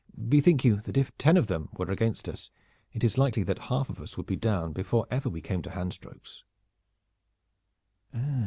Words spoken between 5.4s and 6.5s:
came to handstrokes."